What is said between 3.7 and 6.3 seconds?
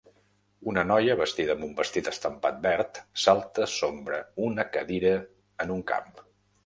sobre una cadira en un camp.